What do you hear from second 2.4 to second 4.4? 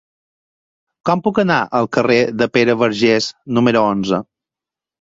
de Pere Vergés número onze?